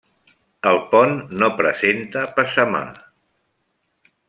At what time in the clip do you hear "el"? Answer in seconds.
0.69-0.79